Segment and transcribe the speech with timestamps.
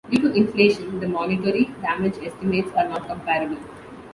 [0.09, 3.57] Due to inflation, the monetary damage estimates are not comparable.